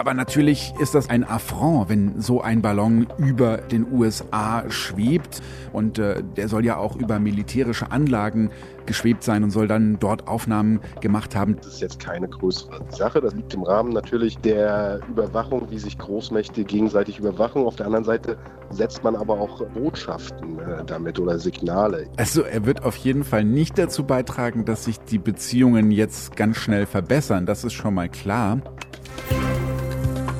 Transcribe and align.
Aber 0.00 0.14
natürlich 0.14 0.72
ist 0.80 0.94
das 0.94 1.10
ein 1.10 1.24
Affront, 1.24 1.90
wenn 1.90 2.22
so 2.22 2.40
ein 2.40 2.62
Ballon 2.62 3.06
über 3.18 3.58
den 3.58 3.92
USA 3.92 4.64
schwebt. 4.70 5.42
Und 5.74 5.98
äh, 5.98 6.22
der 6.38 6.48
soll 6.48 6.64
ja 6.64 6.78
auch 6.78 6.96
über 6.96 7.18
militärische 7.18 7.92
Anlagen 7.92 8.50
geschwebt 8.86 9.22
sein 9.22 9.44
und 9.44 9.50
soll 9.50 9.68
dann 9.68 9.98
dort 9.98 10.26
Aufnahmen 10.26 10.80
gemacht 11.02 11.36
haben. 11.36 11.56
Das 11.56 11.66
ist 11.66 11.80
jetzt 11.82 12.00
keine 12.00 12.28
größere 12.28 12.80
Sache. 12.88 13.20
Das 13.20 13.34
liegt 13.34 13.52
im 13.52 13.62
Rahmen 13.62 13.92
natürlich 13.92 14.38
der 14.38 15.00
Überwachung, 15.06 15.70
wie 15.70 15.78
sich 15.78 15.98
Großmächte 15.98 16.64
gegenseitig 16.64 17.18
überwachen. 17.18 17.66
Auf 17.66 17.76
der 17.76 17.84
anderen 17.84 18.06
Seite 18.06 18.38
setzt 18.70 19.04
man 19.04 19.14
aber 19.14 19.34
auch 19.34 19.62
Botschaften 19.66 20.60
äh, 20.60 20.82
damit 20.86 21.18
oder 21.18 21.38
Signale. 21.38 22.06
Also 22.16 22.40
er 22.40 22.64
wird 22.64 22.84
auf 22.84 22.96
jeden 22.96 23.22
Fall 23.22 23.44
nicht 23.44 23.76
dazu 23.76 24.04
beitragen, 24.04 24.64
dass 24.64 24.86
sich 24.86 24.98
die 24.98 25.18
Beziehungen 25.18 25.90
jetzt 25.90 26.36
ganz 26.36 26.56
schnell 26.56 26.86
verbessern. 26.86 27.44
Das 27.44 27.64
ist 27.64 27.74
schon 27.74 27.92
mal 27.92 28.08
klar. 28.08 28.62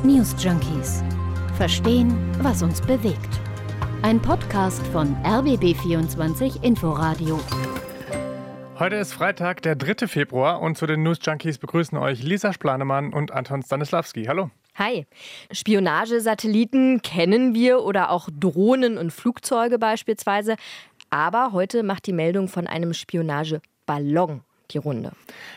News 0.03 0.35
Junkies. 0.43 1.03
Verstehen, 1.59 2.17
was 2.43 2.63
uns 2.63 2.81
bewegt. 2.81 3.39
Ein 4.01 4.19
Podcast 4.19 4.87
von 4.87 5.15
RBB24 5.25 6.65
Inforadio. 6.65 7.39
Heute 8.79 8.97
ist 8.97 9.13
Freitag, 9.13 9.61
der 9.61 9.77
3. 9.77 10.07
Februar 10.07 10.63
und 10.63 10.79
zu 10.79 10.87
den 10.87 11.03
News 11.03 11.19
Junkies 11.23 11.59
begrüßen 11.59 11.99
euch 11.99 12.23
Lisa 12.23 12.55
Splanemann 12.55 13.13
und 13.13 13.31
Anton 13.31 13.63
Stanislawski. 13.63 14.25
Hallo. 14.25 14.51
Hi. 14.77 15.07
Spionagesatelliten 15.53 17.03
kennen 17.03 17.55
wir 17.55 17.83
oder 17.83 18.11
auch 18.11 18.31
Drohnen 18.33 18.97
und 18.97 19.13
Flugzeuge 19.13 19.79
beispielsweise. 19.79 20.57
Aber 21.11 21.53
heute 21.53 21.83
macht 21.83 22.07
die 22.07 22.15
Meldung 22.15 22.49
von 22.49 22.67
einem 22.67 22.95
Spionageballon 22.95 24.45
die 24.71 24.79
Runde. 24.79 25.13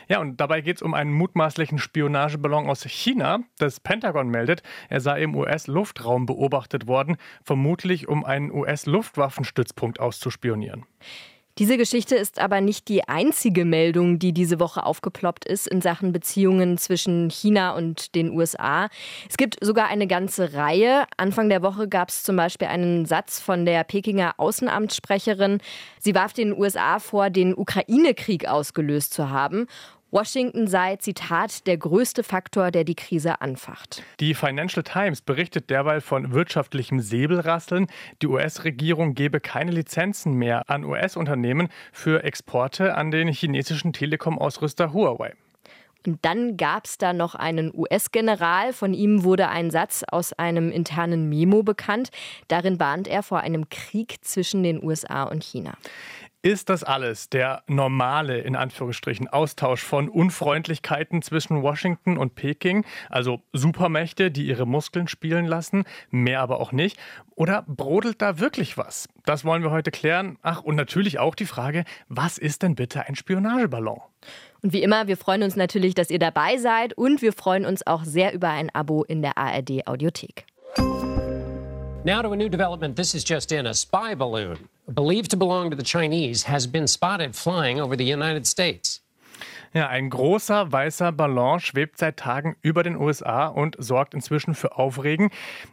Ja, 0.08 0.20
und 0.20 0.40
dabei 0.40 0.60
geht 0.60 0.76
es 0.76 0.82
um 0.82 0.94
einen 0.94 1.12
mutmaßlichen 1.12 1.78
Spionageballon 1.78 2.68
aus 2.68 2.84
China. 2.84 3.40
Das 3.58 3.80
Pentagon 3.80 4.28
meldet, 4.28 4.62
er 4.88 5.00
sei 5.00 5.22
im 5.22 5.34
US-Luftraum 5.34 6.26
beobachtet 6.26 6.86
worden, 6.86 7.16
vermutlich 7.42 8.08
um 8.08 8.24
einen 8.24 8.52
US-Luftwaffenstützpunkt 8.52 10.00
auszuspionieren. 10.00 10.84
Diese 11.58 11.76
Geschichte 11.76 12.16
ist 12.16 12.40
aber 12.40 12.60
nicht 12.60 12.88
die 12.88 13.06
einzige 13.06 13.64
Meldung, 13.64 14.18
die 14.18 14.32
diese 14.32 14.58
Woche 14.58 14.84
aufgeploppt 14.84 15.44
ist 15.44 15.68
in 15.68 15.80
Sachen 15.80 16.10
Beziehungen 16.10 16.78
zwischen 16.78 17.30
China 17.30 17.76
und 17.76 18.16
den 18.16 18.30
USA. 18.30 18.88
Es 19.30 19.36
gibt 19.36 19.58
sogar 19.64 19.86
eine 19.86 20.08
ganze 20.08 20.54
Reihe. 20.54 21.04
Anfang 21.16 21.48
der 21.48 21.62
Woche 21.62 21.86
gab 21.86 22.08
es 22.08 22.24
zum 22.24 22.34
Beispiel 22.34 22.66
einen 22.66 23.06
Satz 23.06 23.38
von 23.38 23.66
der 23.66 23.84
Pekinger 23.84 24.34
Außenamtssprecherin. 24.36 25.58
Sie 26.00 26.16
warf 26.16 26.32
den 26.32 26.58
USA 26.58 26.98
vor, 26.98 27.30
den 27.30 27.56
Ukraine-Krieg 27.56 28.48
ausgelöst 28.48 29.14
zu 29.14 29.30
haben. 29.30 29.68
Washington 30.14 30.68
sei, 30.68 30.94
Zitat, 30.94 31.66
der 31.66 31.76
größte 31.76 32.22
Faktor, 32.22 32.70
der 32.70 32.84
die 32.84 32.94
Krise 32.94 33.40
anfacht. 33.40 34.04
Die 34.20 34.34
Financial 34.34 34.84
Times 34.84 35.20
berichtet 35.20 35.70
derweil 35.70 36.00
von 36.00 36.32
wirtschaftlichem 36.32 37.00
Säbelrasseln. 37.00 37.88
Die 38.22 38.28
US-Regierung 38.28 39.14
gebe 39.14 39.40
keine 39.40 39.72
Lizenzen 39.72 40.34
mehr 40.34 40.70
an 40.70 40.84
US-Unternehmen 40.84 41.68
für 41.92 42.22
Exporte 42.22 42.94
an 42.94 43.10
den 43.10 43.26
chinesischen 43.26 43.92
Telekom-Ausrüster 43.92 44.92
Huawei. 44.92 45.34
Und 46.06 46.22
dann 46.22 46.56
gab 46.56 46.84
es 46.84 46.98
da 46.98 47.12
noch 47.12 47.34
einen 47.34 47.72
US-General. 47.74 48.72
Von 48.72 48.92
ihm 48.92 49.24
wurde 49.24 49.48
ein 49.48 49.70
Satz 49.70 50.04
aus 50.06 50.32
einem 50.34 50.70
internen 50.70 51.28
Memo 51.28 51.62
bekannt. 51.62 52.10
Darin 52.48 52.78
warnt 52.78 53.08
er 53.08 53.22
vor 53.22 53.40
einem 53.40 53.70
Krieg 53.70 54.18
zwischen 54.22 54.62
den 54.62 54.84
USA 54.84 55.24
und 55.24 55.42
China. 55.42 55.72
Ist 56.44 56.68
das 56.68 56.84
alles 56.84 57.30
der 57.30 57.62
normale, 57.68 58.38
in 58.38 58.54
Anführungsstrichen, 58.54 59.28
Austausch 59.28 59.82
von 59.82 60.10
Unfreundlichkeiten 60.10 61.22
zwischen 61.22 61.62
Washington 61.62 62.18
und 62.18 62.34
Peking? 62.34 62.84
Also 63.08 63.40
Supermächte, 63.54 64.30
die 64.30 64.46
ihre 64.46 64.66
Muskeln 64.66 65.08
spielen 65.08 65.46
lassen, 65.46 65.84
mehr 66.10 66.42
aber 66.42 66.60
auch 66.60 66.70
nicht? 66.70 66.98
Oder 67.34 67.64
brodelt 67.66 68.20
da 68.20 68.40
wirklich 68.40 68.76
was? 68.76 69.08
Das 69.24 69.46
wollen 69.46 69.62
wir 69.62 69.70
heute 69.70 69.90
klären. 69.90 70.36
Ach, 70.42 70.62
und 70.62 70.76
natürlich 70.76 71.18
auch 71.18 71.34
die 71.34 71.46
Frage, 71.46 71.84
was 72.08 72.36
ist 72.36 72.62
denn 72.62 72.74
bitte 72.74 73.06
ein 73.06 73.14
Spionageballon? 73.14 74.02
Und 74.60 74.74
wie 74.74 74.82
immer, 74.82 75.06
wir 75.06 75.16
freuen 75.16 75.44
uns 75.44 75.56
natürlich, 75.56 75.94
dass 75.94 76.10
ihr 76.10 76.18
dabei 76.18 76.58
seid 76.58 76.92
und 76.92 77.22
wir 77.22 77.32
freuen 77.32 77.64
uns 77.64 77.86
auch 77.86 78.04
sehr 78.04 78.34
über 78.34 78.50
ein 78.50 78.68
Abo 78.74 79.02
in 79.02 79.22
der 79.22 79.38
ARD 79.38 79.86
Audiothek. 79.86 80.44
Now 82.04 82.20
to 82.20 82.30
a 82.32 82.36
new 82.36 82.50
development. 82.50 82.96
This 82.96 83.14
is 83.14 83.24
just 83.26 83.50
in. 83.50 83.66
A 83.66 83.72
spy 83.72 84.14
balloon, 84.14 84.58
believed 84.92 85.30
to 85.30 85.36
belong 85.36 85.70
to 85.70 85.76
the 85.76 85.82
Chinese, 85.82 86.44
has 86.44 86.66
been 86.66 86.86
spotted 86.86 87.34
flying 87.34 87.80
over 87.80 87.96
the 87.96 88.04
United 88.04 88.46
States. 88.46 89.00
Ja, 89.76 89.88
ein 89.88 90.08
großer 90.08 90.70
weißer 90.70 91.10
Ballon 91.10 91.58
schwebt 91.58 91.98
seit 91.98 92.16
Tagen 92.16 92.54
über 92.62 92.84
den 92.84 92.94
USA 92.94 93.48
und 93.48 93.74
sorgt 93.80 94.14
inzwischen 94.14 94.54
für 94.54 94.78
Aufregen. 94.78 95.30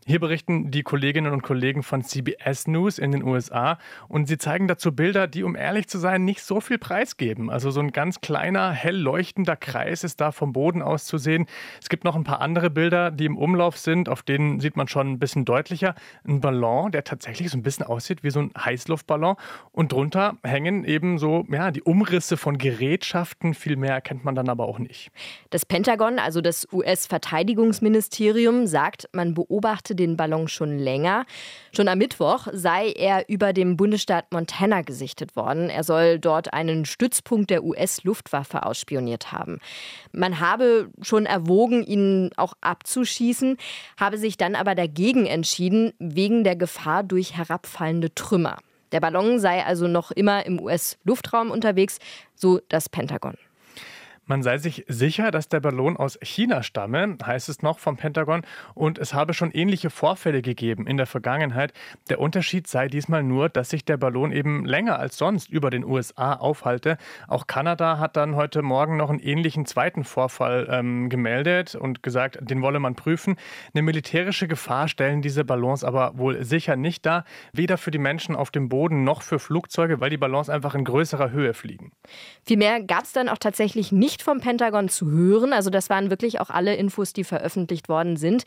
Hier 0.07 0.19
berichten 0.19 0.71
die 0.71 0.81
Kolleginnen 0.81 1.31
und 1.31 1.43
Kollegen 1.43 1.83
von 1.83 2.01
CBS 2.01 2.65
News 2.65 2.97
in 2.97 3.11
den 3.11 3.23
USA 3.23 3.77
und 4.07 4.27
sie 4.27 4.39
zeigen 4.39 4.67
dazu 4.67 4.95
Bilder, 4.95 5.27
die, 5.27 5.43
um 5.43 5.55
ehrlich 5.55 5.87
zu 5.87 5.99
sein, 5.99 6.25
nicht 6.25 6.41
so 6.41 6.61
viel 6.61 6.79
preisgeben. 6.79 7.51
Also 7.51 7.69
so 7.69 7.79
ein 7.79 7.91
ganz 7.91 8.21
kleiner, 8.21 8.71
hell 8.71 8.97
leuchtender 8.97 9.55
Kreis 9.55 10.03
ist 10.03 10.19
da 10.19 10.31
vom 10.31 10.51
Boden 10.51 10.81
aus 10.81 11.05
zu 11.05 11.19
sehen. 11.19 11.45
Es 11.79 11.87
gibt 11.87 12.03
noch 12.03 12.15
ein 12.15 12.23
paar 12.23 12.41
andere 12.41 12.71
Bilder, 12.71 13.11
die 13.11 13.25
im 13.25 13.37
Umlauf 13.37 13.77
sind, 13.77 14.09
auf 14.09 14.23
denen 14.23 14.61
sieht 14.61 14.77
man 14.77 14.87
schon 14.87 15.11
ein 15.11 15.19
bisschen 15.19 15.45
deutlicher. 15.45 15.93
Ein 16.27 16.41
Ballon, 16.41 16.91
der 16.91 17.03
tatsächlich 17.03 17.51
so 17.51 17.57
ein 17.59 17.61
bisschen 17.61 17.85
aussieht 17.85 18.23
wie 18.23 18.31
so 18.31 18.39
ein 18.39 18.51
Heißluftballon 18.57 19.35
und 19.71 19.91
drunter 19.91 20.37
hängen 20.43 20.85
eben 20.85 21.19
so, 21.19 21.45
ja, 21.51 21.69
die 21.69 21.83
Umrisse 21.83 22.35
von 22.35 22.57
Gerätschaften, 22.57 23.53
viel 23.53 23.75
mehr 23.75 23.90
erkennt 23.93 24.25
man 24.25 24.35
dann 24.35 24.49
aber 24.49 24.67
auch 24.67 24.79
nicht. 24.79 25.11
Das 25.49 25.65
Pentagon, 25.65 26.19
also 26.19 26.41
das 26.41 26.67
US-Verteidigungsministerium, 26.71 28.67
sagt, 28.67 29.09
man 29.13 29.33
beobachte 29.33 29.95
den 29.95 30.17
Ballon 30.17 30.47
schon 30.47 30.77
länger. 30.77 31.25
Schon 31.75 31.87
am 31.87 31.97
Mittwoch 31.97 32.47
sei 32.51 32.91
er 32.91 33.29
über 33.29 33.53
dem 33.53 33.77
Bundesstaat 33.77 34.31
Montana 34.31 34.81
gesichtet 34.81 35.35
worden. 35.35 35.69
Er 35.69 35.83
soll 35.83 36.19
dort 36.19 36.53
einen 36.53 36.85
Stützpunkt 36.85 37.49
der 37.49 37.63
US-Luftwaffe 37.63 38.65
ausspioniert 38.65 39.31
haben. 39.31 39.59
Man 40.11 40.39
habe 40.39 40.89
schon 41.01 41.25
erwogen, 41.25 41.83
ihn 41.83 42.31
auch 42.37 42.53
abzuschießen, 42.61 43.57
habe 43.99 44.17
sich 44.17 44.37
dann 44.37 44.55
aber 44.55 44.75
dagegen 44.75 45.25
entschieden, 45.25 45.93
wegen 45.99 46.43
der 46.43 46.55
Gefahr 46.55 47.03
durch 47.03 47.37
herabfallende 47.37 48.13
Trümmer. 48.13 48.57
Der 48.91 48.99
Ballon 48.99 49.39
sei 49.39 49.63
also 49.65 49.87
noch 49.87 50.11
immer 50.11 50.45
im 50.45 50.59
US-Luftraum 50.59 51.49
unterwegs, 51.49 51.99
so 52.35 52.59
das 52.67 52.89
Pentagon. 52.89 53.35
Man 54.25 54.43
sei 54.43 54.59
sich 54.59 54.85
sicher, 54.87 55.31
dass 55.31 55.49
der 55.49 55.59
Ballon 55.59 55.97
aus 55.97 56.17
China 56.21 56.63
stamme, 56.63 57.17
heißt 57.25 57.49
es 57.49 57.61
noch 57.63 57.79
vom 57.79 57.97
Pentagon, 57.97 58.43
und 58.75 58.97
es 58.97 59.13
habe 59.13 59.33
schon 59.33 59.51
ähnliche 59.51 59.89
Vorfälle 59.89 60.41
gegeben 60.41 60.87
in 60.87 60.97
der 60.97 61.07
Vergangenheit. 61.07 61.73
Der 62.09 62.19
Unterschied 62.19 62.67
sei 62.67 62.87
diesmal 62.87 63.23
nur, 63.23 63.49
dass 63.49 63.71
sich 63.71 63.83
der 63.83 63.97
Ballon 63.97 64.31
eben 64.31 64.63
länger 64.65 64.99
als 64.99 65.17
sonst 65.17 65.49
über 65.49 65.69
den 65.69 65.83
USA 65.83 66.33
aufhalte. 66.33 66.97
Auch 67.27 67.47
Kanada 67.47 67.97
hat 67.97 68.15
dann 68.15 68.35
heute 68.35 68.61
Morgen 68.61 68.95
noch 68.95 69.09
einen 69.09 69.19
ähnlichen 69.19 69.65
zweiten 69.65 70.03
Vorfall 70.03 70.67
ähm, 70.69 71.09
gemeldet 71.09 71.75
und 71.75 72.03
gesagt, 72.03 72.37
den 72.41 72.61
wolle 72.61 72.79
man 72.79 72.95
prüfen. 72.95 73.35
Eine 73.73 73.81
militärische 73.81 74.47
Gefahr 74.47 74.87
stellen 74.87 75.21
diese 75.21 75.43
Ballons 75.43 75.83
aber 75.83 76.17
wohl 76.17 76.43
sicher 76.43 76.75
nicht 76.75 77.05
dar, 77.05 77.25
weder 77.53 77.77
für 77.77 77.91
die 77.91 77.97
Menschen 77.97 78.35
auf 78.35 78.51
dem 78.51 78.69
Boden 78.69 79.03
noch 79.03 79.23
für 79.23 79.39
Flugzeuge, 79.39 79.99
weil 79.99 80.09
die 80.09 80.17
Ballons 80.17 80.49
einfach 80.49 80.75
in 80.75 80.83
größerer 80.83 81.31
Höhe 81.31 81.53
fliegen. 81.53 81.91
Vielmehr 82.45 82.81
gab 82.83 83.03
es 83.03 83.13
dann 83.13 83.27
auch 83.27 83.37
tatsächlich 83.37 83.91
nicht 83.91 84.10
nicht 84.11 84.23
vom 84.23 84.41
Pentagon 84.41 84.89
zu 84.89 85.09
hören. 85.09 85.53
Also 85.53 85.69
das 85.69 85.89
waren 85.89 86.09
wirklich 86.09 86.41
auch 86.41 86.49
alle 86.49 86.75
Infos, 86.75 87.13
die 87.13 87.23
veröffentlicht 87.23 87.87
worden 87.87 88.17
sind. 88.17 88.43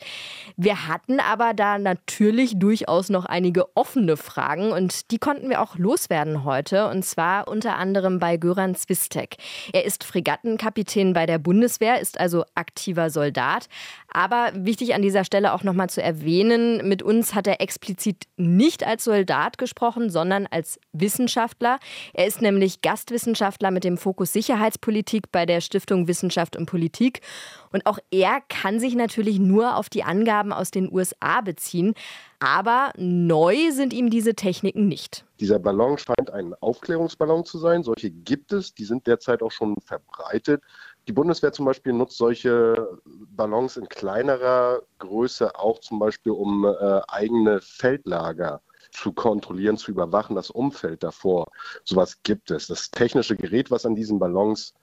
Wir 0.57 0.87
hatten 0.87 1.19
aber 1.19 1.55
da 1.55 1.79
natürlich 1.79 2.59
durchaus 2.59 3.09
noch 3.09 3.25
einige 3.25 3.75
offene 3.75 4.15
Fragen 4.15 4.71
und 4.71 5.09
die 5.09 5.17
konnten 5.17 5.49
wir 5.49 5.61
auch 5.61 5.77
loswerden 5.77 6.43
heute. 6.43 6.87
Und 6.89 7.03
zwar 7.03 7.47
unter 7.47 7.77
anderem 7.77 8.19
bei 8.19 8.37
Göran 8.37 8.75
Zwistek. 8.75 9.37
Er 9.73 9.85
ist 9.85 10.03
Fregattenkapitän 10.03 11.13
bei 11.13 11.25
der 11.25 11.39
Bundeswehr, 11.39 11.99
ist 11.99 12.19
also 12.19 12.45
aktiver 12.53 13.09
Soldat. 13.09 13.67
Aber 14.13 14.51
wichtig 14.53 14.93
an 14.93 15.01
dieser 15.01 15.25
Stelle 15.25 15.51
auch 15.53 15.63
nochmal 15.63 15.89
zu 15.89 16.01
erwähnen, 16.01 16.87
mit 16.87 17.01
uns 17.01 17.33
hat 17.33 17.47
er 17.47 17.59
explizit 17.59 18.27
nicht 18.37 18.85
als 18.85 19.03
Soldat 19.03 19.57
gesprochen, 19.57 20.09
sondern 20.09 20.47
als 20.49 20.79
Wissenschaftler. 20.93 21.79
Er 22.13 22.27
ist 22.27 22.41
nämlich 22.41 22.81
Gastwissenschaftler 22.81 23.71
mit 23.71 23.83
dem 23.83 23.97
Fokus 23.97 24.31
Sicherheitspolitik 24.31 25.31
bei 25.31 25.45
der 25.45 25.54
Stiftung 25.61 26.07
Wissenschaft 26.07 26.55
und 26.55 26.65
Politik. 26.65 27.21
Und 27.71 27.85
auch 27.85 27.99
er 28.11 28.41
kann 28.47 28.79
sich 28.79 28.95
natürlich 28.95 29.39
nur 29.39 29.75
auf 29.75 29.89
die 29.89 30.03
Angaben 30.03 30.53
aus 30.53 30.71
den 30.71 30.91
USA 30.91 31.41
beziehen. 31.41 31.93
Aber 32.39 32.91
neu 32.97 33.71
sind 33.71 33.93
ihm 33.93 34.09
diese 34.09 34.35
Techniken 34.35 34.87
nicht. 34.87 35.25
Dieser 35.39 35.59
Ballon 35.59 35.97
scheint 35.97 36.29
ein 36.31 36.53
Aufklärungsballon 36.61 37.45
zu 37.45 37.57
sein. 37.57 37.83
Solche 37.83 38.11
gibt 38.11 38.53
es, 38.53 38.73
die 38.73 38.85
sind 38.85 39.07
derzeit 39.07 39.41
auch 39.41 39.51
schon 39.51 39.75
verbreitet. 39.81 40.61
Die 41.07 41.13
Bundeswehr 41.13 41.51
zum 41.51 41.65
Beispiel 41.65 41.93
nutzt 41.93 42.17
solche 42.17 42.99
Ballons 43.05 43.77
in 43.77 43.87
kleinerer 43.87 44.81
Größe 44.99 45.55
auch 45.57 45.79
zum 45.79 45.99
Beispiel, 45.99 46.31
um 46.31 46.65
äh, 46.65 47.01
eigene 47.07 47.61
Feldlager 47.61 48.61
zu 48.91 49.13
kontrollieren, 49.13 49.77
zu 49.77 49.91
überwachen, 49.91 50.35
das 50.35 50.49
Umfeld 50.49 51.03
davor. 51.03 51.47
Sowas 51.83 52.21
gibt 52.23 52.49
es. 52.49 52.67
Das 52.67 52.89
technische 52.89 53.35
Gerät, 53.35 53.69
was 53.69 53.85
an 53.85 53.95
diesen 53.95 54.19
Ballons 54.19 54.73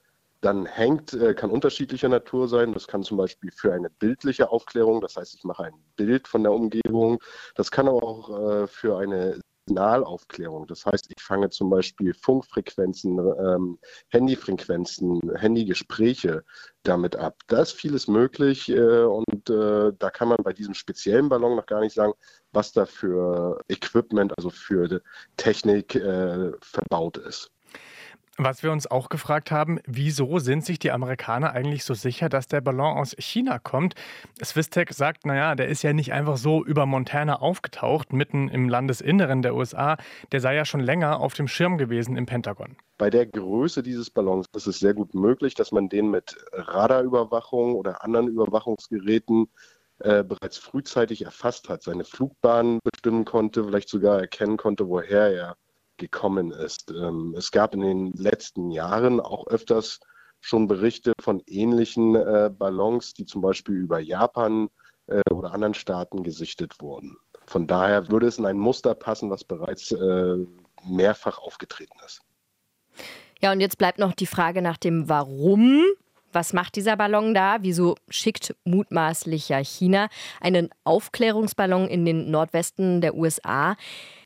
dann 0.42 0.66
hängt, 0.66 1.14
äh, 1.14 1.34
kann 1.34 1.50
unterschiedlicher 1.50 2.08
Natur 2.08 2.48
sein. 2.48 2.74
Das 2.74 2.86
kann 2.86 3.02
zum 3.02 3.16
Beispiel 3.16 3.50
für 3.52 3.72
eine 3.72 3.88
bildliche 3.88 4.50
Aufklärung, 4.50 5.00
das 5.00 5.16
heißt, 5.16 5.34
ich 5.34 5.44
mache 5.44 5.64
ein 5.64 5.74
Bild 5.96 6.28
von 6.28 6.42
der 6.42 6.52
Umgebung. 6.52 7.18
Das 7.54 7.70
kann 7.70 7.88
aber 7.88 8.02
auch 8.02 8.62
äh, 8.62 8.66
für 8.66 8.98
eine 8.98 9.40
Signalaufklärung. 9.66 10.66
Das 10.66 10.84
heißt, 10.84 11.06
ich 11.16 11.22
fange 11.22 11.50
zum 11.50 11.70
Beispiel 11.70 12.14
Funkfrequenzen, 12.14 13.18
ähm, 13.18 13.78
Handyfrequenzen, 14.08 15.20
Handygespräche 15.36 16.44
damit 16.82 17.14
ab. 17.16 17.36
Da 17.46 17.62
ist 17.62 17.72
vieles 17.72 18.08
möglich 18.08 18.68
äh, 18.68 19.04
und 19.04 19.48
äh, 19.48 19.92
da 19.96 20.10
kann 20.10 20.28
man 20.28 20.38
bei 20.42 20.52
diesem 20.52 20.74
speziellen 20.74 21.28
Ballon 21.28 21.56
noch 21.56 21.66
gar 21.66 21.80
nicht 21.80 21.94
sagen, 21.94 22.12
was 22.52 22.72
da 22.72 22.86
für 22.86 23.60
Equipment, 23.68 24.36
also 24.36 24.50
für 24.50 25.00
Technik 25.36 25.94
äh, 25.94 26.50
verbaut 26.60 27.18
ist. 27.18 27.50
Was 28.38 28.62
wir 28.62 28.72
uns 28.72 28.90
auch 28.90 29.10
gefragt 29.10 29.50
haben, 29.50 29.78
wieso 29.86 30.38
sind 30.38 30.64
sich 30.64 30.78
die 30.78 30.90
Amerikaner 30.90 31.52
eigentlich 31.52 31.84
so 31.84 31.92
sicher, 31.92 32.30
dass 32.30 32.48
der 32.48 32.62
Ballon 32.62 32.96
aus 32.96 33.14
China 33.18 33.58
kommt? 33.58 33.94
Swistek 34.42 34.94
sagt, 34.94 35.26
naja, 35.26 35.54
der 35.54 35.68
ist 35.68 35.82
ja 35.82 35.92
nicht 35.92 36.14
einfach 36.14 36.38
so 36.38 36.64
über 36.64 36.86
Montana 36.86 37.42
aufgetaucht, 37.42 38.14
mitten 38.14 38.48
im 38.48 38.70
Landesinneren 38.70 39.42
der 39.42 39.54
USA. 39.54 39.98
Der 40.32 40.40
sei 40.40 40.54
ja 40.54 40.64
schon 40.64 40.80
länger 40.80 41.20
auf 41.20 41.34
dem 41.34 41.46
Schirm 41.46 41.76
gewesen 41.76 42.16
im 42.16 42.24
Pentagon. 42.24 42.76
Bei 42.96 43.10
der 43.10 43.26
Größe 43.26 43.82
dieses 43.82 44.08
Ballons 44.08 44.46
ist 44.56 44.66
es 44.66 44.78
sehr 44.78 44.94
gut 44.94 45.14
möglich, 45.14 45.54
dass 45.54 45.70
man 45.70 45.90
den 45.90 46.10
mit 46.10 46.34
Radarüberwachung 46.52 47.74
oder 47.74 48.02
anderen 48.02 48.28
Überwachungsgeräten 48.28 49.48
äh, 49.98 50.24
bereits 50.24 50.56
frühzeitig 50.56 51.26
erfasst 51.26 51.68
hat, 51.68 51.82
seine 51.82 52.04
Flugbahn 52.04 52.78
bestimmen 52.82 53.26
konnte, 53.26 53.62
vielleicht 53.64 53.90
sogar 53.90 54.20
erkennen 54.20 54.56
konnte, 54.56 54.88
woher 54.88 55.28
er 55.32 55.56
gekommen 56.02 56.50
ist. 56.50 56.90
Ähm, 56.90 57.34
es 57.38 57.50
gab 57.52 57.74
in 57.74 57.80
den 57.80 58.12
letzten 58.12 58.70
Jahren 58.70 59.20
auch 59.20 59.46
öfters 59.46 60.00
schon 60.40 60.66
Berichte 60.66 61.12
von 61.20 61.40
ähnlichen 61.46 62.16
äh, 62.16 62.50
Ballons, 62.52 63.14
die 63.14 63.24
zum 63.24 63.40
Beispiel 63.40 63.76
über 63.76 64.00
Japan 64.00 64.68
äh, 65.06 65.22
oder 65.30 65.52
anderen 65.52 65.74
Staaten 65.74 66.24
gesichtet 66.24 66.80
wurden. 66.80 67.16
Von 67.46 67.66
daher 67.66 68.10
würde 68.10 68.26
es 68.26 68.38
in 68.38 68.46
ein 68.46 68.58
Muster 68.58 68.94
passen, 68.94 69.30
was 69.30 69.44
bereits 69.44 69.92
äh, 69.92 70.36
mehrfach 70.84 71.38
aufgetreten 71.38 71.96
ist. 72.04 72.20
Ja, 73.40 73.52
und 73.52 73.60
jetzt 73.60 73.78
bleibt 73.78 73.98
noch 73.98 74.12
die 74.12 74.26
Frage 74.26 74.60
nach 74.60 74.76
dem 74.76 75.08
Warum. 75.08 75.84
Was 76.32 76.52
macht 76.52 76.76
dieser 76.76 76.96
Ballon 76.96 77.34
da? 77.34 77.58
Wieso 77.60 77.96
schickt 78.08 78.54
mutmaßlich 78.64 79.48
ja 79.48 79.58
China 79.58 80.08
einen 80.40 80.70
Aufklärungsballon 80.84 81.88
in 81.88 82.04
den 82.04 82.30
Nordwesten 82.30 83.00
der 83.00 83.14
USA? 83.14 83.76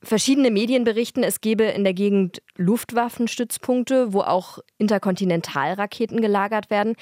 Verschiedene 0.02 0.50
Medien 0.50 0.84
berichten, 0.84 1.22
es 1.22 1.40
gebe 1.40 1.64
in 1.64 1.84
der 1.84 1.94
Gegend 1.94 2.42
Luftwaffenstützpunkte, 2.56 4.12
wo 4.12 4.20
auch 4.20 4.58
Interkontinentalraketen 4.78 6.20
gelagert 6.20 6.70
werden. 6.70 6.94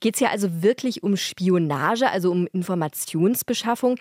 Geht 0.00 0.14
es 0.14 0.20
ja 0.20 0.28
also 0.30 0.62
wirklich 0.62 1.02
um 1.02 1.16
Spionage, 1.16 2.08
also 2.10 2.30
um 2.30 2.46
Informationsbeschaffung? 2.52 3.96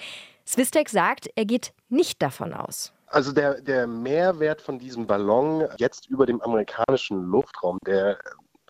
Swistek 0.45 0.89
sagt, 0.89 1.29
er 1.35 1.45
geht 1.45 1.73
nicht 1.89 2.21
davon 2.21 2.53
aus. 2.53 2.93
Also 3.07 3.31
der, 3.31 3.61
der 3.61 3.87
Mehrwert 3.87 4.61
von 4.61 4.77
diesem 4.77 5.07
Ballon 5.07 5.67
jetzt 5.77 6.09
über 6.09 6.25
dem 6.25 6.41
amerikanischen 6.41 7.23
Luftraum, 7.23 7.79
der 7.85 8.19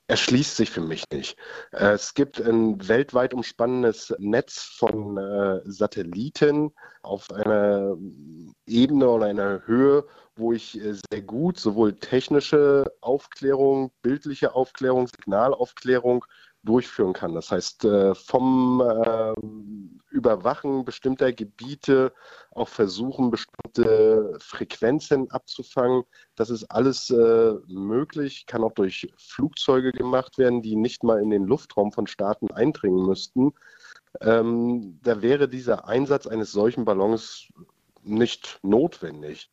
erschließt 0.07 0.55
sich 0.55 0.69
für 0.69 0.81
mich 0.81 1.05
nicht. 1.11 1.37
Äh, 1.71 1.93
es 1.93 2.13
gibt 2.13 2.39
ein 2.39 2.87
weltweit 2.87 3.33
umspannendes 3.33 4.13
Netz 4.19 4.61
von 4.61 5.17
äh, 5.17 5.61
Satelliten 5.65 6.71
auf 7.01 7.31
einer 7.31 7.97
Ebene 8.67 9.09
oder 9.09 9.25
einer 9.25 9.61
Höhe, 9.65 10.05
wo 10.35 10.53
ich 10.53 10.79
äh, 10.79 10.93
sehr 10.93 11.21
gut 11.21 11.59
sowohl 11.59 11.93
technische 11.93 12.85
Aufklärung, 13.01 13.91
bildliche 14.01 14.53
Aufklärung, 14.53 15.07
Signalaufklärung 15.07 16.25
durchführen 16.65 17.13
kann. 17.13 17.33
Das 17.33 17.51
heißt, 17.51 17.85
äh, 17.85 18.15
vom 18.15 18.83
ähm, 19.05 19.99
Überwachen 20.09 20.85
bestimmter 20.85 21.31
Gebiete 21.31 22.13
auch 22.51 22.69
versuchen, 22.69 23.31
bestimmte 23.31 24.37
Frequenzen 24.39 25.29
abzufangen. 25.31 26.03
Das 26.35 26.49
ist 26.49 26.65
alles 26.65 27.09
äh, 27.09 27.53
möglich, 27.67 28.45
kann 28.47 28.63
auch 28.63 28.73
durch 28.73 29.07
Flugzeuge 29.17 29.91
gemacht 29.91 30.37
werden, 30.37 30.61
die 30.61 30.75
nicht 30.75 31.03
mal 31.03 31.21
in 31.21 31.29
den 31.29 31.45
Luftraum 31.45 31.91
von 31.91 32.07
Staaten 32.07 32.51
eindringen 32.51 33.05
müssten. 33.05 33.53
Ähm, 34.21 34.99
da 35.03 35.21
wäre 35.21 35.47
dieser 35.47 35.87
Einsatz 35.87 36.27
eines 36.27 36.51
solchen 36.51 36.85
Ballons 36.85 37.49
nicht 38.03 38.59
notwendig. 38.63 39.49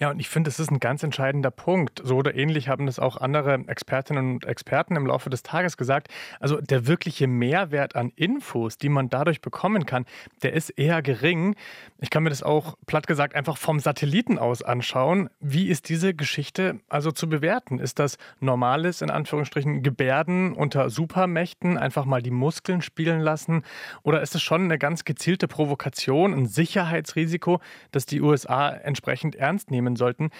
Ja, 0.00 0.08
und 0.08 0.18
ich 0.18 0.30
finde, 0.30 0.48
das 0.48 0.58
ist 0.58 0.70
ein 0.70 0.80
ganz 0.80 1.02
entscheidender 1.02 1.50
Punkt. 1.50 2.00
So 2.02 2.16
oder 2.16 2.34
ähnlich 2.34 2.68
haben 2.68 2.86
das 2.86 2.98
auch 2.98 3.18
andere 3.18 3.62
Expertinnen 3.66 4.32
und 4.32 4.46
Experten 4.46 4.96
im 4.96 5.06
Laufe 5.06 5.28
des 5.28 5.42
Tages 5.42 5.76
gesagt. 5.76 6.08
Also 6.40 6.58
der 6.58 6.86
wirkliche 6.86 7.26
Mehrwert 7.26 7.96
an 7.96 8.10
Infos, 8.16 8.78
die 8.78 8.88
man 8.88 9.10
dadurch 9.10 9.42
bekommen 9.42 9.84
kann, 9.84 10.06
der 10.42 10.54
ist 10.54 10.70
eher 10.70 11.02
gering. 11.02 11.54
Ich 11.98 12.08
kann 12.08 12.22
mir 12.22 12.30
das 12.30 12.42
auch 12.42 12.76
platt 12.86 13.06
gesagt 13.06 13.34
einfach 13.34 13.58
vom 13.58 13.78
Satelliten 13.78 14.38
aus 14.38 14.62
anschauen. 14.62 15.28
Wie 15.38 15.68
ist 15.68 15.90
diese 15.90 16.14
Geschichte 16.14 16.80
also 16.88 17.12
zu 17.12 17.28
bewerten? 17.28 17.78
Ist 17.78 17.98
das 17.98 18.16
normales, 18.40 19.02
in 19.02 19.10
Anführungsstrichen, 19.10 19.82
Gebärden 19.82 20.54
unter 20.54 20.88
Supermächten, 20.88 21.76
einfach 21.76 22.06
mal 22.06 22.22
die 22.22 22.30
Muskeln 22.30 22.80
spielen 22.80 23.20
lassen? 23.20 23.64
Oder 24.02 24.22
ist 24.22 24.34
es 24.34 24.40
schon 24.40 24.62
eine 24.62 24.78
ganz 24.78 25.04
gezielte 25.04 25.46
Provokation, 25.46 26.32
ein 26.32 26.46
Sicherheitsrisiko, 26.46 27.60
das 27.92 28.06
die 28.06 28.22
USA 28.22 28.70
entsprechend 28.70 29.36
ernst 29.36 29.49
nehmen? 29.70 29.80
nehmen 29.80 29.96
sollten. 29.96 30.30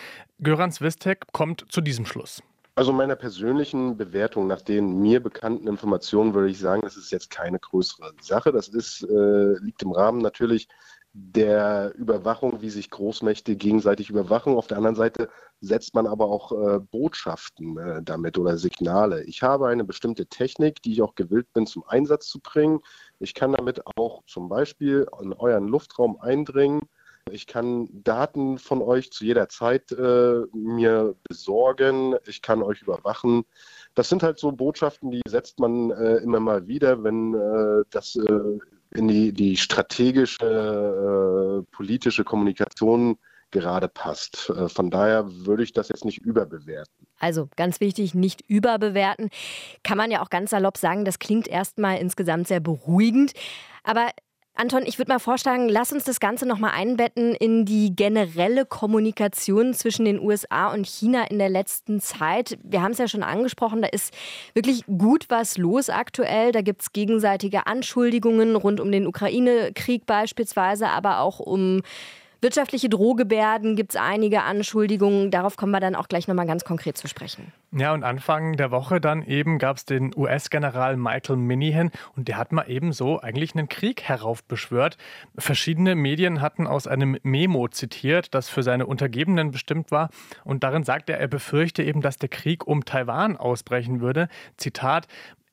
Göran 0.40 0.70
Swistek 0.70 1.32
kommt 1.32 1.64
zu 1.68 1.80
diesem 1.80 2.04
Schluss. 2.06 2.42
Also 2.76 2.92
meiner 2.92 3.16
persönlichen 3.16 3.96
Bewertung 3.96 4.46
nach 4.46 4.62
den 4.62 5.00
mir 5.00 5.20
bekannten 5.20 5.66
Informationen 5.66 6.34
würde 6.34 6.50
ich 6.50 6.58
sagen, 6.58 6.82
das 6.82 6.96
ist 6.96 7.10
jetzt 7.10 7.30
keine 7.30 7.58
größere 7.58 8.12
Sache. 8.20 8.52
Das 8.52 8.68
ist, 8.68 9.02
äh, 9.02 9.58
liegt 9.60 9.82
im 9.82 9.92
Rahmen 9.92 10.20
natürlich 10.22 10.68
der 11.12 11.92
Überwachung, 11.96 12.62
wie 12.62 12.70
sich 12.70 12.88
Großmächte 12.88 13.56
gegenseitig 13.56 14.08
überwachen. 14.10 14.54
Auf 14.54 14.68
der 14.68 14.76
anderen 14.76 14.94
Seite 14.94 15.28
setzt 15.60 15.94
man 15.94 16.06
aber 16.06 16.26
auch 16.26 16.52
äh, 16.52 16.78
Botschaften 16.78 17.76
äh, 17.76 18.02
damit 18.02 18.38
oder 18.38 18.56
Signale. 18.56 19.24
Ich 19.24 19.42
habe 19.42 19.66
eine 19.66 19.84
bestimmte 19.84 20.26
Technik, 20.26 20.80
die 20.82 20.92
ich 20.92 21.02
auch 21.02 21.16
gewillt 21.16 21.52
bin 21.52 21.66
zum 21.66 21.82
Einsatz 21.88 22.28
zu 22.28 22.38
bringen. 22.38 22.80
Ich 23.18 23.34
kann 23.34 23.52
damit 23.52 23.84
auch 23.96 24.22
zum 24.26 24.48
Beispiel 24.48 25.06
in 25.20 25.32
euren 25.32 25.66
Luftraum 25.66 26.20
eindringen 26.20 26.82
ich 27.31 27.46
kann 27.46 27.88
Daten 27.93 28.58
von 28.58 28.82
euch 28.82 29.12
zu 29.12 29.25
jeder 29.25 29.49
Zeit 29.49 29.93
äh, 29.93 30.40
mir 30.52 31.14
besorgen. 31.28 32.17
Ich 32.26 32.43
kann 32.43 32.62
euch 32.62 32.82
überwachen. 32.82 33.44
Das 33.94 34.08
sind 34.08 34.22
halt 34.22 34.38
so 34.38 34.52
Botschaften, 34.52 35.11
die 35.11 35.22
setzt 35.26 35.58
man 35.58 35.90
äh, 35.90 36.17
immer 36.17 36.40
mal 36.40 36.67
wieder, 36.67 37.02
wenn 37.02 37.34
äh, 37.34 37.84
das 37.90 38.17
äh, 38.17 38.58
in 38.93 39.08
die, 39.08 39.32
die 39.32 39.56
strategische, 39.56 40.44
äh, 40.44 41.74
politische 41.74 42.24
Kommunikation 42.24 43.19
gerade 43.50 43.89
passt. 43.89 44.50
Äh, 44.50 44.69
von 44.69 44.91
daher 44.91 45.24
würde 45.29 45.62
ich 45.62 45.72
das 45.72 45.89
jetzt 45.89 46.05
nicht 46.05 46.19
überbewerten. 46.19 47.06
Also 47.19 47.48
ganz 47.56 47.81
wichtig, 47.81 48.15
nicht 48.15 48.43
überbewerten. 48.48 49.31
Kann 49.82 49.98
man 49.98 50.10
ja 50.10 50.22
auch 50.22 50.31
ganz 50.31 50.50
salopp 50.50 50.77
sagen, 50.77 51.05
das 51.05 51.19
klingt 51.19 51.48
erstmal 51.48 51.98
insgesamt 51.98 52.48
sehr 52.48 52.60
beruhigend. 52.60 53.32
Aber 53.84 54.10
Anton, 54.60 54.82
ich 54.84 54.98
würde 54.98 55.10
mal 55.10 55.19
vorschlagen, 55.19 55.70
lass 55.70 55.90
uns 55.90 56.05
das 56.05 56.20
Ganze 56.20 56.44
nochmal 56.44 56.72
einbetten 56.74 57.34
in 57.34 57.64
die 57.64 57.96
generelle 57.96 58.67
Kommunikation 58.67 59.72
zwischen 59.72 60.05
den 60.05 60.20
USA 60.20 60.70
und 60.70 60.86
China 60.86 61.24
in 61.31 61.38
der 61.38 61.48
letzten 61.48 61.98
Zeit. 62.02 62.58
Wir 62.62 62.82
haben 62.82 62.93
es 62.93 62.98
ja 62.98 63.08
schon 63.08 63.22
angesprochen, 63.22 63.81
da 63.81 63.88
ist 63.88 64.12
wirklich 64.52 64.84
gut 64.84 65.24
was 65.31 65.56
los 65.56 65.88
aktuell. 65.88 66.52
Da 66.52 66.60
gibt 66.60 66.82
es 66.82 66.93
gegenseitige 66.93 67.67
Anschuldigungen 67.67 68.55
rund 68.55 68.81
um 68.81 68.93
den 68.93 69.06
Ukraine-Krieg 69.06 70.05
beispielsweise, 70.05 70.88
aber 70.90 71.20
auch 71.20 71.40
um 71.40 71.81
Wirtschaftliche 72.43 72.89
Drohgebärden 72.89 73.77
gibt 73.77 73.91
es 73.91 74.01
einige 74.01 74.43
Anschuldigungen. 74.43 75.31
Darauf 75.31 75.56
kommen 75.56 75.73
wir 75.73 75.81
dann 75.81 75.94
auch 75.94 76.09
gleich 76.09 76.27
nochmal 76.27 76.47
ganz 76.47 76.65
konkret 76.65 76.97
zu 76.97 77.06
sprechen. 77.06 77.53
Ja, 77.73 77.93
und 77.93 78.03
Anfang 78.03 78.56
der 78.56 78.70
Woche 78.70 79.01
dann 79.01 79.23
eben 79.23 79.59
gab 79.59 79.77
es 79.77 79.85
den 79.85 80.13
US-General 80.17 80.97
Michael 80.97 81.37
Minihan 81.37 81.91
und 82.17 82.29
der 82.29 82.37
hat 82.39 82.51
mal 82.51 82.69
eben 82.69 82.93
so 82.93 83.20
eigentlich 83.20 83.55
einen 83.55 83.69
Krieg 83.69 84.03
heraufbeschwört. 84.03 84.97
Verschiedene 85.37 85.94
Medien 85.94 86.41
hatten 86.41 86.67
aus 86.67 86.87
einem 86.87 87.19
Memo 87.23 87.69
zitiert, 87.69 88.35
das 88.35 88.49
für 88.49 88.63
seine 88.63 88.87
Untergebenen 88.87 89.51
bestimmt 89.51 89.91
war. 89.91 90.09
Und 90.43 90.65
darin 90.65 90.82
sagt 90.82 91.11
er, 91.11 91.20
er 91.20 91.29
befürchte 91.29 91.82
eben, 91.82 92.01
dass 92.01 92.17
der 92.17 92.31
Krieg 92.31 92.67
um 92.67 92.85
Taiwan 92.85 93.37
ausbrechen 93.37 94.01
würde. 94.01 94.29
Zitat, 94.56 95.06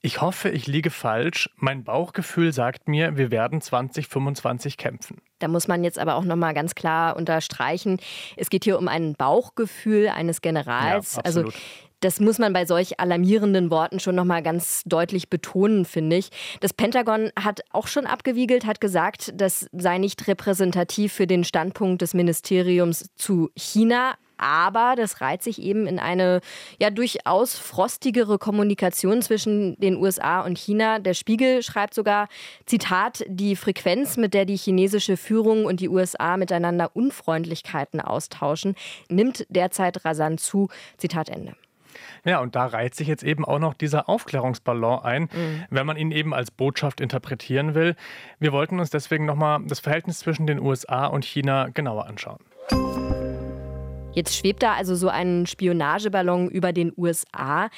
ich 0.07 0.21
hoffe, 0.21 0.47
ich 0.47 0.67
liege 0.67 0.89
falsch. 0.89 1.49
Mein 1.57 1.83
Bauchgefühl 1.83 2.53
sagt 2.53 2.87
mir, 2.87 3.17
wir 3.17 3.29
werden 3.29 3.59
2025 3.59 4.77
kämpfen. 4.77 5.17
Da 5.39 5.49
muss 5.49 5.67
man 5.67 5.83
jetzt 5.83 5.99
aber 5.99 6.15
auch 6.15 6.23
noch 6.23 6.37
mal 6.37 6.53
ganz 6.53 6.75
klar 6.75 7.17
unterstreichen, 7.17 7.99
es 8.37 8.49
geht 8.49 8.63
hier 8.63 8.79
um 8.79 8.87
ein 8.87 9.15
Bauchgefühl 9.15 10.07
eines 10.07 10.39
Generals. 10.39 11.17
Ja, 11.17 11.23
also 11.25 11.51
das 11.99 12.21
muss 12.21 12.39
man 12.39 12.53
bei 12.53 12.65
solch 12.65 13.01
alarmierenden 13.01 13.69
Worten 13.69 13.99
schon 13.99 14.15
noch 14.15 14.23
mal 14.23 14.41
ganz 14.41 14.81
deutlich 14.85 15.29
betonen, 15.29 15.83
finde 15.83 16.15
ich. 16.15 16.29
Das 16.61 16.71
Pentagon 16.71 17.31
hat 17.37 17.61
auch 17.71 17.87
schon 17.87 18.05
abgewiegelt, 18.05 18.65
hat 18.65 18.79
gesagt, 18.79 19.33
das 19.35 19.67
sei 19.73 19.97
nicht 19.97 20.25
repräsentativ 20.27 21.11
für 21.11 21.27
den 21.27 21.43
Standpunkt 21.43 22.01
des 22.01 22.13
Ministeriums 22.13 23.09
zu 23.15 23.49
China. 23.57 24.15
Aber 24.37 24.95
das 24.95 25.21
reiht 25.21 25.43
sich 25.43 25.61
eben 25.61 25.87
in 25.87 25.99
eine 25.99 26.41
ja 26.79 26.89
durchaus 26.89 27.57
frostigere 27.57 28.37
Kommunikation 28.37 29.21
zwischen 29.21 29.79
den 29.79 29.97
USA 29.97 30.41
und 30.41 30.57
China. 30.57 30.99
Der 30.99 31.13
Spiegel 31.13 31.63
schreibt 31.63 31.93
sogar, 31.93 32.27
Zitat, 32.65 33.23
die 33.27 33.55
Frequenz, 33.55 34.17
mit 34.17 34.33
der 34.33 34.45
die 34.45 34.57
chinesische 34.57 35.17
Führung 35.17 35.65
und 35.65 35.79
die 35.79 35.89
USA 35.89 36.37
miteinander 36.37 36.95
Unfreundlichkeiten 36.95 38.01
austauschen, 38.01 38.75
nimmt 39.09 39.45
derzeit 39.49 40.05
rasant 40.05 40.39
zu. 40.39 40.69
Zitat 40.97 41.29
Ende. 41.29 41.55
Ja, 42.23 42.39
und 42.39 42.55
da 42.55 42.65
reiht 42.65 42.95
sich 42.95 43.07
jetzt 43.07 43.23
eben 43.23 43.45
auch 43.45 43.59
noch 43.59 43.73
dieser 43.73 44.09
Aufklärungsballon 44.09 44.99
ein, 44.99 45.21
mhm. 45.23 45.63
wenn 45.69 45.85
man 45.85 45.97
ihn 45.97 46.11
eben 46.11 46.33
als 46.33 46.51
Botschaft 46.51 47.01
interpretieren 47.01 47.73
will. 47.73 47.95
Wir 48.39 48.51
wollten 48.51 48.79
uns 48.79 48.89
deswegen 48.89 49.25
nochmal 49.25 49.61
das 49.65 49.79
Verhältnis 49.79 50.19
zwischen 50.19 50.47
den 50.47 50.59
USA 50.59 51.05
und 51.05 51.25
China 51.25 51.69
genauer 51.73 52.05
anschauen. 52.05 52.39
Jetzt 54.17 54.35
schwebt 54.35 54.63
da 54.63 54.73
also 54.73 54.95
so 54.95 55.09
ein 55.09 55.45
Spionageballon 55.45 56.49
über 56.49 56.73
den 56.73 56.91
USA. 56.97 57.69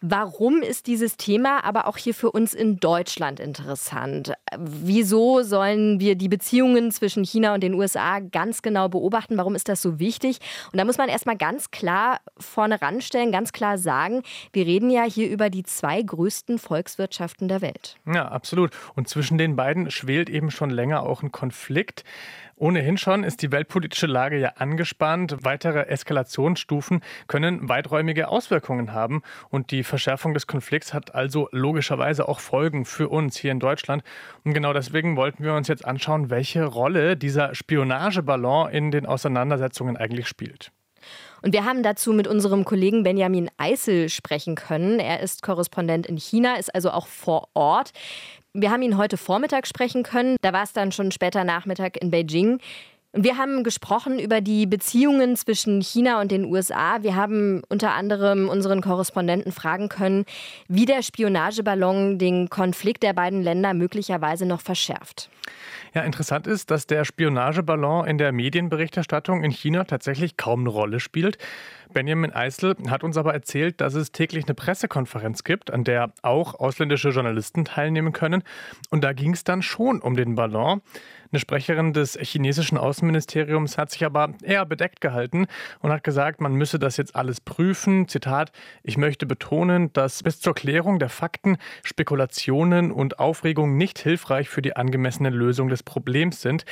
Warum 0.00 0.60
ist 0.60 0.88
dieses 0.88 1.16
Thema 1.16 1.64
aber 1.64 1.86
auch 1.86 1.96
hier 1.96 2.12
für 2.12 2.32
uns 2.32 2.54
in 2.54 2.78
Deutschland 2.78 3.38
interessant? 3.38 4.32
Wieso 4.58 5.42
sollen 5.42 6.00
wir 6.00 6.16
die 6.16 6.28
Beziehungen 6.28 6.90
zwischen 6.90 7.22
China 7.22 7.54
und 7.54 7.62
den 7.62 7.74
USA 7.74 8.18
ganz 8.18 8.62
genau 8.62 8.88
beobachten? 8.88 9.38
Warum 9.38 9.54
ist 9.54 9.68
das 9.68 9.80
so 9.80 10.00
wichtig? 10.00 10.40
Und 10.72 10.78
da 10.78 10.84
muss 10.84 10.98
man 10.98 11.08
erstmal 11.08 11.36
ganz 11.36 11.70
klar 11.70 12.18
vorne 12.36 12.82
ranstellen, 12.82 13.30
ganz 13.30 13.52
klar 13.52 13.78
sagen, 13.78 14.22
wir 14.52 14.66
reden 14.66 14.90
ja 14.90 15.04
hier 15.04 15.30
über 15.30 15.50
die 15.50 15.62
zwei 15.62 16.02
größten 16.02 16.58
Volkswirtschaften 16.58 17.46
der 17.46 17.62
Welt. 17.62 17.96
Ja, 18.12 18.26
absolut. 18.26 18.72
Und 18.96 19.08
zwischen 19.08 19.38
den 19.38 19.54
beiden 19.54 19.92
schwelt 19.92 20.28
eben 20.28 20.50
schon 20.50 20.70
länger 20.70 21.04
auch 21.04 21.22
ein 21.22 21.30
Konflikt. 21.30 22.02
Ohnehin 22.58 22.96
schon 22.96 23.22
ist 23.22 23.42
die 23.42 23.52
weltpolitische 23.52 24.06
Lage 24.06 24.38
ja 24.38 24.54
angespannt. 24.56 25.36
Weitere 25.42 25.88
Eskalationsstufen 25.88 27.02
können 27.26 27.68
weiträumige 27.68 28.28
Auswirkungen 28.28 28.94
haben. 28.94 29.22
Und 29.50 29.70
die 29.70 29.84
Verschärfung 29.84 30.32
des 30.32 30.46
Konflikts 30.46 30.94
hat 30.94 31.14
also 31.14 31.50
logischerweise 31.52 32.26
auch 32.26 32.40
Folgen 32.40 32.86
für 32.86 33.10
uns 33.10 33.36
hier 33.36 33.52
in 33.52 33.60
Deutschland. 33.60 34.02
Und 34.42 34.54
genau 34.54 34.72
deswegen 34.72 35.16
wollten 35.16 35.44
wir 35.44 35.52
uns 35.52 35.68
jetzt 35.68 35.84
anschauen, 35.84 36.30
welche 36.30 36.64
Rolle 36.64 37.18
dieser 37.18 37.54
Spionageballon 37.54 38.70
in 38.70 38.90
den 38.90 39.04
Auseinandersetzungen 39.04 39.98
eigentlich 39.98 40.26
spielt. 40.26 40.72
Und 41.42 41.52
wir 41.52 41.64
haben 41.64 41.82
dazu 41.82 42.14
mit 42.14 42.26
unserem 42.26 42.64
Kollegen 42.64 43.02
Benjamin 43.02 43.50
Eisel 43.58 44.08
sprechen 44.08 44.54
können. 44.54 44.98
Er 44.98 45.20
ist 45.20 45.42
Korrespondent 45.42 46.06
in 46.06 46.16
China, 46.16 46.56
ist 46.56 46.74
also 46.74 46.90
auch 46.90 47.06
vor 47.06 47.48
Ort. 47.54 47.92
Wir 48.58 48.70
haben 48.70 48.80
ihn 48.80 48.96
heute 48.96 49.18
Vormittag 49.18 49.66
sprechen 49.66 50.02
können. 50.02 50.36
Da 50.40 50.50
war 50.54 50.62
es 50.62 50.72
dann 50.72 50.90
schon 50.90 51.12
später 51.12 51.44
Nachmittag 51.44 51.98
in 51.98 52.10
Beijing. 52.10 52.58
Wir 53.12 53.36
haben 53.36 53.64
gesprochen 53.64 54.18
über 54.18 54.40
die 54.40 54.66
Beziehungen 54.66 55.36
zwischen 55.36 55.82
China 55.82 56.22
und 56.22 56.30
den 56.30 56.46
USA. 56.46 57.02
Wir 57.02 57.16
haben 57.16 57.62
unter 57.68 57.92
anderem 57.92 58.48
unseren 58.48 58.80
Korrespondenten 58.80 59.52
fragen 59.52 59.90
können, 59.90 60.24
wie 60.68 60.86
der 60.86 61.02
Spionageballon 61.02 62.18
den 62.18 62.48
Konflikt 62.48 63.02
der 63.02 63.12
beiden 63.12 63.42
Länder 63.42 63.74
möglicherweise 63.74 64.46
noch 64.46 64.62
verschärft. 64.62 65.28
Ja, 65.94 66.02
interessant 66.02 66.46
ist, 66.46 66.70
dass 66.70 66.86
der 66.86 67.04
Spionageballon 67.04 68.06
in 68.06 68.18
der 68.18 68.32
Medienberichterstattung 68.32 69.44
in 69.44 69.50
China 69.50 69.84
tatsächlich 69.84 70.36
kaum 70.36 70.60
eine 70.60 70.70
Rolle 70.70 71.00
spielt. 71.00 71.38
Benjamin 71.92 72.32
Eisel 72.32 72.76
hat 72.88 73.04
uns 73.04 73.16
aber 73.16 73.32
erzählt, 73.32 73.80
dass 73.80 73.94
es 73.94 74.12
täglich 74.12 74.44
eine 74.44 74.54
Pressekonferenz 74.54 75.44
gibt, 75.44 75.70
an 75.70 75.84
der 75.84 76.12
auch 76.22 76.54
ausländische 76.54 77.10
Journalisten 77.10 77.64
teilnehmen 77.64 78.12
können. 78.12 78.42
Und 78.90 79.04
da 79.04 79.12
ging 79.12 79.32
es 79.32 79.44
dann 79.44 79.62
schon 79.62 80.00
um 80.00 80.16
den 80.16 80.34
Ballon. 80.34 80.82
Eine 81.32 81.40
Sprecherin 81.40 81.92
des 81.92 82.16
chinesischen 82.20 82.78
Außenministeriums 82.78 83.78
hat 83.78 83.90
sich 83.90 84.04
aber 84.04 84.34
eher 84.42 84.64
bedeckt 84.64 85.00
gehalten 85.00 85.46
und 85.80 85.90
hat 85.90 86.04
gesagt, 86.04 86.40
man 86.40 86.54
müsse 86.54 86.78
das 86.78 86.96
jetzt 86.96 87.16
alles 87.16 87.40
prüfen. 87.40 88.08
Zitat, 88.08 88.52
ich 88.82 88.96
möchte 88.96 89.26
betonen, 89.26 89.92
dass 89.92 90.22
bis 90.22 90.40
zur 90.40 90.54
Klärung 90.54 90.98
der 90.98 91.08
Fakten 91.08 91.58
Spekulationen 91.82 92.92
und 92.92 93.18
Aufregung 93.18 93.76
nicht 93.76 93.98
hilfreich 93.98 94.48
für 94.48 94.62
die 94.62 94.76
angemessene 94.76 95.30
Lösung 95.30 95.68
des 95.68 95.82
Problems 95.82 96.42
sind. 96.42 96.64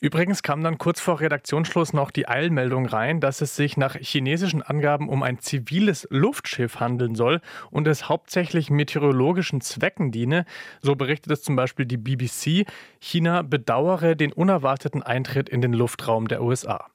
Übrigens 0.00 0.42
kam 0.42 0.62
dann 0.62 0.76
kurz 0.76 1.00
vor 1.00 1.20
Redaktionsschluss 1.20 1.92
noch 1.92 2.10
die 2.10 2.28
Eilmeldung 2.28 2.86
rein, 2.86 3.20
dass 3.20 3.40
es 3.40 3.54
sich 3.54 3.76
nach 3.76 3.94
chinesischen 3.94 4.60
Angaben 4.60 5.08
um 5.08 5.22
ein 5.22 5.38
ziviles 5.38 6.06
Luftschiff 6.10 6.80
handeln 6.80 7.14
soll 7.14 7.40
und 7.70 7.86
es 7.86 8.08
hauptsächlich 8.08 8.70
meteorologischen 8.70 9.60
Zwecken 9.60 10.10
diene. 10.10 10.46
So 10.82 10.96
berichtet 10.96 11.32
es 11.32 11.42
zum 11.42 11.56
Beispiel 11.56 11.86
die 11.86 11.96
BBC. 11.96 12.66
China 13.00 13.42
bedauere 13.42 14.16
den 14.16 14.32
unerwarteten 14.32 15.02
Eintritt 15.02 15.48
in 15.48 15.60
den 15.60 15.72
Luftraum 15.72 16.26
der 16.28 16.42
USA. 16.42 16.90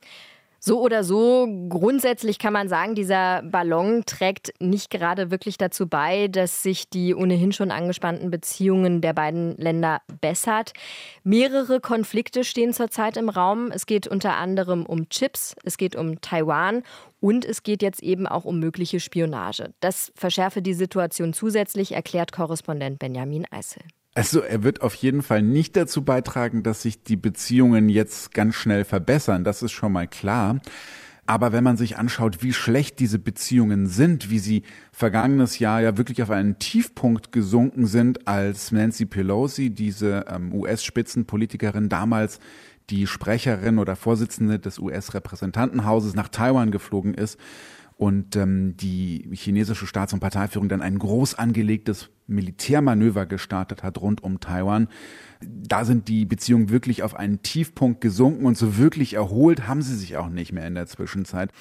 So 0.61 0.81
oder 0.81 1.05
so, 1.05 1.47
grundsätzlich 1.69 2.37
kann 2.37 2.51
man 2.51 2.67
sagen, 2.67 2.93
dieser 2.93 3.41
Ballon 3.43 4.03
trägt 4.05 4.53
nicht 4.59 4.89
gerade 4.89 5.31
wirklich 5.31 5.57
dazu 5.57 5.87
bei, 5.87 6.27
dass 6.27 6.63
sich 6.63 6.89
die 6.89 7.15
ohnehin 7.15 7.53
schon 7.53 7.71
angespannten 7.71 8.29
Beziehungen 8.29 8.99
der 8.99 9.13
beiden 9.13 9.55
Länder 9.57 10.01
bessert. 10.19 10.73
Mehrere 11.23 11.79
Konflikte 11.79 12.43
stehen 12.43 12.73
zurzeit 12.73 13.15
im 13.15 13.29
Raum. 13.29 13.71
Es 13.71 13.85
geht 13.85 14.07
unter 14.07 14.35
anderem 14.35 14.85
um 14.85 15.07
Chips, 15.07 15.55
es 15.63 15.77
geht 15.77 15.95
um 15.95 16.19
Taiwan 16.19 16.83
und 17.21 17.45
es 17.45 17.63
geht 17.63 17.81
jetzt 17.81 18.03
eben 18.03 18.27
auch 18.27 18.43
um 18.43 18.59
mögliche 18.59 18.99
Spionage. 18.99 19.73
Das 19.79 20.11
verschärfe 20.15 20.61
die 20.61 20.73
Situation 20.73 21.31
zusätzlich, 21.31 21.93
erklärt 21.93 22.33
Korrespondent 22.33 22.99
Benjamin 22.99 23.45
Eisel. 23.49 23.83
Also 24.15 24.41
er 24.41 24.63
wird 24.63 24.81
auf 24.81 24.95
jeden 24.95 25.21
Fall 25.21 25.41
nicht 25.41 25.75
dazu 25.75 26.03
beitragen, 26.03 26.63
dass 26.63 26.81
sich 26.81 27.03
die 27.03 27.15
Beziehungen 27.15 27.89
jetzt 27.89 28.33
ganz 28.33 28.55
schnell 28.55 28.83
verbessern. 28.83 29.43
Das 29.43 29.61
ist 29.61 29.71
schon 29.71 29.91
mal 29.93 30.07
klar. 30.07 30.59
Aber 31.29 31.51
wenn 31.51 31.63
man 31.63 31.77
sich 31.77 31.95
anschaut, 31.97 32.41
wie 32.41 32.53
schlecht 32.53 32.97
diese 32.99 33.19
Beziehungen 33.19 33.85
sind, 33.85 34.31
wie 34.31 34.39
sie 34.39 34.63
vergangenes 34.91 35.59
Jahr 35.59 35.79
ja 35.79 35.95
wirklich 35.95 36.23
auf 36.23 36.31
einen 36.31 36.57
Tiefpunkt 36.57 37.31
gesunken 37.31 37.85
sind, 37.85 38.27
als 38.27 38.71
Nancy 38.71 39.05
Pelosi, 39.05 39.69
diese 39.69 40.25
ähm, 40.27 40.51
US-Spitzenpolitikerin, 40.55 41.87
damals 41.87 42.39
die 42.89 43.05
Sprecherin 43.05 43.77
oder 43.77 43.95
Vorsitzende 43.95 44.57
des 44.57 44.79
US-Repräsentantenhauses 44.79 46.15
nach 46.15 46.29
Taiwan 46.29 46.71
geflogen 46.71 47.13
ist 47.13 47.39
und 47.95 48.35
ähm, 48.35 48.75
die 48.75 49.29
chinesische 49.31 49.85
Staats- 49.85 50.13
und 50.13 50.21
Parteiführung 50.21 50.67
dann 50.67 50.81
ein 50.81 50.97
groß 50.97 51.35
angelegtes 51.35 52.09
Militärmanöver 52.29 53.25
gestartet 53.25 53.83
hat 53.83 53.99
rund 53.99 54.23
um 54.23 54.39
Taiwan. 54.39 54.87
Da 55.41 55.85
sind 55.85 56.09
die 56.09 56.25
Beziehungen 56.25 56.69
wirklich 56.69 57.01
auf 57.01 57.15
einen 57.15 57.41
Tiefpunkt 57.41 58.01
gesunken 58.01 58.45
und 58.45 58.57
so 58.57 58.77
wirklich 58.77 59.13
erholt 59.13 59.67
haben 59.67 59.81
sie 59.81 59.95
sich 59.95 60.17
auch 60.17 60.27
nicht 60.27 60.51
mehr 60.51 60.67
in 60.67 60.75
der 60.75 60.85
Zwischenzeit. 60.85 61.51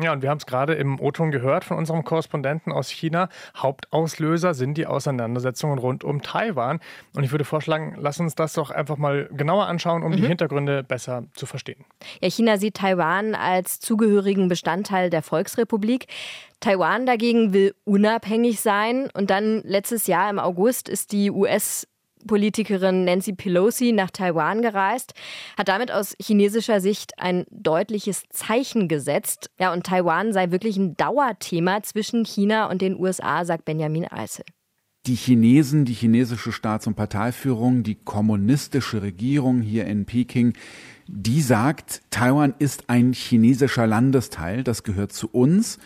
Ja, 0.00 0.12
und 0.12 0.22
wir 0.22 0.30
haben 0.30 0.38
es 0.38 0.46
gerade 0.46 0.74
im 0.74 0.98
O-Ton 0.98 1.30
gehört 1.30 1.64
von 1.64 1.76
unserem 1.76 2.02
Korrespondenten 2.02 2.72
aus 2.72 2.90
China. 2.90 3.28
Hauptauslöser 3.56 4.54
sind 4.54 4.76
die 4.78 4.86
Auseinandersetzungen 4.86 5.78
rund 5.78 6.02
um 6.02 6.22
Taiwan. 6.22 6.80
Und 7.14 7.22
ich 7.22 7.30
würde 7.30 7.44
vorschlagen, 7.44 7.94
lass 7.98 8.18
uns 8.18 8.34
das 8.34 8.54
doch 8.54 8.70
einfach 8.70 8.96
mal 8.96 9.28
genauer 9.32 9.66
anschauen, 9.66 10.02
um 10.02 10.10
mhm. 10.10 10.16
die 10.16 10.26
Hintergründe 10.26 10.82
besser 10.82 11.24
zu 11.34 11.46
verstehen. 11.46 11.84
Ja, 12.20 12.28
China 12.28 12.58
sieht 12.58 12.74
Taiwan 12.74 13.36
als 13.36 13.78
zugehörigen 13.78 14.48
Bestandteil 14.48 15.08
der 15.08 15.22
Volksrepublik. 15.22 16.06
Taiwan 16.60 17.06
dagegen 17.06 17.52
will 17.52 17.74
unabhängig 17.84 18.60
sein. 18.60 19.08
Und 19.14 19.30
dann 19.30 19.62
letztes 19.64 20.06
Jahr 20.06 20.30
im 20.30 20.38
August 20.38 20.88
ist 20.88 21.12
die 21.12 21.30
US- 21.30 21.86
Politikerin 22.26 23.04
Nancy 23.04 23.32
Pelosi 23.32 23.92
nach 23.92 24.10
Taiwan 24.10 24.62
gereist, 24.62 25.14
hat 25.56 25.68
damit 25.68 25.90
aus 25.90 26.14
chinesischer 26.20 26.80
Sicht 26.80 27.18
ein 27.18 27.46
deutliches 27.50 28.24
Zeichen 28.30 28.88
gesetzt. 28.88 29.50
Ja, 29.58 29.72
und 29.72 29.86
Taiwan 29.86 30.32
sei 30.32 30.50
wirklich 30.50 30.76
ein 30.76 30.96
Dauerthema 30.96 31.82
zwischen 31.82 32.24
China 32.24 32.68
und 32.70 32.82
den 32.82 32.98
USA, 32.98 33.44
sagt 33.44 33.64
Benjamin 33.64 34.06
Eisel. 34.06 34.44
Die 35.06 35.14
Chinesen, 35.14 35.86
die 35.86 35.94
chinesische 35.94 36.52
Staats- 36.52 36.86
und 36.86 36.94
Parteiführung, 36.94 37.82
die 37.82 37.94
kommunistische 37.94 39.00
Regierung 39.00 39.62
hier 39.62 39.86
in 39.86 40.04
Peking, 40.04 40.52
die 41.06 41.40
sagt, 41.40 42.02
Taiwan 42.10 42.52
ist 42.58 42.90
ein 42.90 43.14
chinesischer 43.14 43.86
Landesteil, 43.86 44.62
das 44.62 44.82
gehört 44.82 45.12
zu 45.12 45.28
uns. 45.28 45.78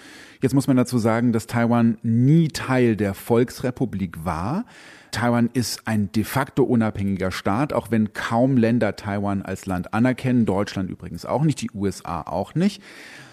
Jetzt 0.42 0.52
muss 0.52 0.66
man 0.66 0.76
dazu 0.76 0.98
sagen, 0.98 1.32
dass 1.32 1.46
Taiwan 1.46 1.96
nie 2.02 2.48
Teil 2.48 2.96
der 2.96 3.14
Volksrepublik 3.14 4.24
war. 4.24 4.66
Taiwan 5.12 5.48
ist 5.52 5.86
ein 5.86 6.10
de 6.10 6.24
facto 6.24 6.64
unabhängiger 6.64 7.30
Staat, 7.30 7.72
auch 7.72 7.92
wenn 7.92 8.14
kaum 8.14 8.56
Länder 8.56 8.96
Taiwan 8.96 9.42
als 9.42 9.64
Land 9.66 9.94
anerkennen, 9.94 10.44
Deutschland 10.44 10.90
übrigens 10.90 11.24
auch 11.24 11.44
nicht, 11.44 11.60
die 11.60 11.70
USA 11.72 12.22
auch 12.22 12.56
nicht. 12.56 12.82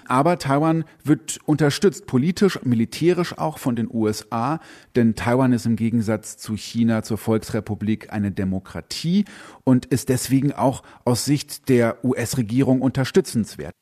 Aber 0.08 0.38
Taiwan 0.38 0.86
wird 1.04 1.40
unterstützt, 1.46 2.08
politisch, 2.08 2.60
militärisch 2.64 3.38
auch 3.38 3.58
von 3.58 3.76
den 3.76 3.90
USA, 3.92 4.60
denn 4.96 5.16
Taiwan 5.16 5.54
ist 5.54 5.66
im 5.66 5.76
Gegensatz 5.76 6.38
zu 6.38 6.56
China, 6.56 7.04
zur 7.04 7.18
Volksrepublik 7.18 8.12
eine 8.12 8.32
Demokratie 8.32 9.26
und 9.64 9.86
ist 9.86 10.10
deswegen 10.10 10.54
auch 10.54 10.84
aus 11.06 11.26
Sicht 11.26 11.70
der 11.70 12.04
US-Regierung 12.04 12.82
unterstützenswert. 12.82 13.74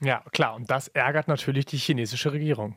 Ja, 0.00 0.22
klar. 0.32 0.54
Und 0.54 0.70
das 0.70 0.86
ärgert 0.88 1.26
natürlich 1.26 1.66
die 1.66 1.76
chinesische 1.76 2.32
Regierung. 2.32 2.76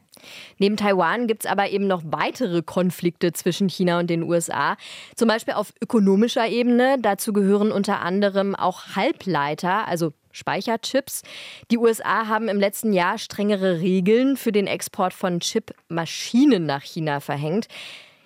Neben 0.57 0.75
Taiwan 0.75 1.27
gibt 1.27 1.45
es 1.45 1.51
aber 1.51 1.69
eben 1.69 1.85
noch 1.85 2.01
weitere 2.05 2.63
Konflikte 2.63 3.31
zwischen 3.31 3.69
China 3.69 3.99
und 3.99 4.09
den 4.09 4.23
USA. 4.23 4.75
Zum 5.15 5.27
Beispiel 5.27 5.53
auf 5.53 5.71
ökonomischer 5.81 6.47
Ebene. 6.47 6.97
Dazu 6.99 7.31
gehören 7.31 7.71
unter 7.71 8.01
anderem 8.01 8.55
auch 8.55 8.95
Halbleiter, 8.95 9.87
also 9.87 10.13
Speicherchips. 10.31 11.23
Die 11.71 11.77
USA 11.77 12.27
haben 12.27 12.47
im 12.47 12.59
letzten 12.59 12.93
Jahr 12.93 13.17
strengere 13.17 13.79
Regeln 13.79 14.37
für 14.37 14.51
den 14.51 14.67
Export 14.67 15.13
von 15.13 15.39
Chipmaschinen 15.39 16.65
nach 16.65 16.83
China 16.83 17.19
verhängt. 17.19 17.67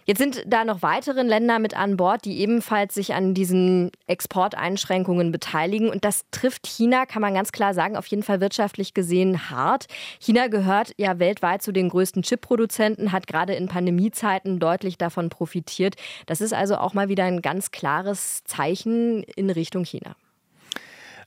Jetzt 0.08 0.20
sind 0.20 0.44
da 0.46 0.64
noch 0.64 0.84
weitere 0.84 1.24
Länder 1.24 1.58
mit 1.58 1.76
an 1.76 1.98
Bord, 1.98 2.26
die 2.26 2.40
ebenfalls 2.40 2.94
sich 2.94 3.16
an 3.16 3.34
diesen 3.34 3.90
Exporteinschränkungen 4.06 5.32
beteiligen. 5.32 5.90
Und 5.90 6.06
das 6.06 6.26
trifft 6.30 6.68
China, 6.68 7.08
kann 7.08 7.24
man 7.24 7.34
ganz 7.34 7.52
klar 7.52 7.74
sagen, 7.74 7.98
auf 7.98 8.06
jeden 8.06 8.22
Fall 8.22 8.40
wirtschaftlich 8.40 8.94
gesehen 8.94 9.50
hart. 9.50 9.88
China 10.20 10.46
gehört 10.48 10.94
ja 10.98 11.18
weltweit 11.18 11.64
zu 11.64 11.72
den 11.72 11.90
größten 11.90 12.22
Chipproduzenten, 12.22 13.12
hat 13.12 13.26
gerade 13.26 13.56
in 13.56 13.68
Pandemiezeiten 13.68 14.60
deutlich 14.60 15.00
davon 15.00 15.30
profitiert. 15.30 15.96
Das 16.28 16.40
ist 16.40 16.54
also 16.54 16.78
auch 16.78 16.94
mal 16.94 17.10
wieder 17.10 17.24
ein 17.24 17.42
ganz 17.42 17.72
klares 17.72 18.44
Zeichen 18.44 19.24
in 19.24 19.50
Richtung 19.50 19.84
China. 19.84 20.16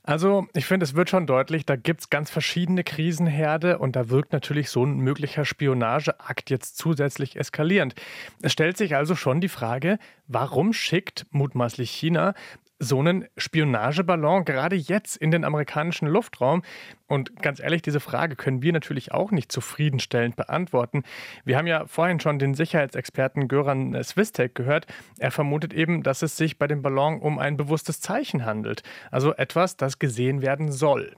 Also 0.09 0.47
ich 0.55 0.65
finde, 0.65 0.85
es 0.85 0.95
wird 0.95 1.11
schon 1.11 1.27
deutlich, 1.27 1.67
da 1.67 1.75
gibt 1.75 2.01
es 2.01 2.09
ganz 2.09 2.31
verschiedene 2.31 2.83
Krisenherde 2.83 3.77
und 3.77 3.95
da 3.95 4.09
wirkt 4.09 4.33
natürlich 4.33 4.71
so 4.71 4.83
ein 4.83 4.97
möglicher 4.97 5.45
Spionageakt 5.45 6.49
jetzt 6.49 6.79
zusätzlich 6.79 7.35
eskalierend. 7.35 7.93
Es 8.41 8.51
stellt 8.51 8.75
sich 8.75 8.95
also 8.95 9.13
schon 9.13 9.39
die 9.39 9.49
Frage, 9.49 9.99
warum 10.25 10.73
schickt 10.73 11.27
mutmaßlich 11.29 11.91
China 11.91 12.33
so 12.79 12.99
einen 12.99 13.27
Spionageballon 13.37 14.45
gerade 14.45 14.75
jetzt 14.75 15.17
in 15.17 15.31
den 15.31 15.43
amerikanischen 15.43 16.07
Luftraum? 16.07 16.63
Und 17.07 17.41
ganz 17.41 17.59
ehrlich, 17.59 17.81
diese 17.81 17.99
Frage 17.99 18.35
können 18.35 18.61
wir 18.61 18.71
natürlich 18.71 19.11
auch 19.11 19.31
nicht 19.31 19.51
zufriedenstellend 19.51 20.35
beantworten. 20.35 21.03
Wir 21.43 21.57
haben 21.57 21.67
ja 21.67 21.85
vorhin 21.87 22.19
schon 22.19 22.39
den 22.39 22.53
Sicherheitsexperten 22.53 23.47
Göran 23.47 24.01
Swistek 24.03 24.55
gehört. 24.55 24.85
Er 25.17 25.31
vermutet 25.31 25.73
eben, 25.73 26.03
dass 26.03 26.21
es 26.21 26.37
sich 26.37 26.57
bei 26.57 26.67
dem 26.67 26.81
Ballon 26.81 27.19
um 27.19 27.39
ein 27.39 27.57
bewusstes 27.57 27.99
Zeichen 27.99 28.45
handelt. 28.45 28.83
Also 29.11 29.33
etwas, 29.33 29.75
das 29.75 29.99
gesehen 29.99 30.41
werden 30.41 30.71
soll. 30.71 31.15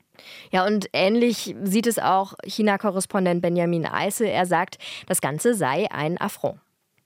Ja, 0.51 0.65
und 0.65 0.89
ähnlich 0.93 1.55
sieht 1.63 1.87
es 1.87 1.99
auch 1.99 2.33
China-Korrespondent 2.45 3.41
Benjamin 3.41 3.85
Eisel. 3.85 4.27
Er 4.27 4.45
sagt, 4.45 4.77
das 5.07 5.21
Ganze 5.21 5.53
sei 5.53 5.87
ein 5.91 6.17
Affront. 6.17 6.59